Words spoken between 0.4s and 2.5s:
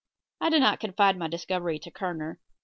did not confide my discovery to Kerner.